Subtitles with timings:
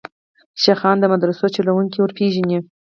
[0.61, 2.59] شیخان د مدرسو چلوونکي وروپېژني.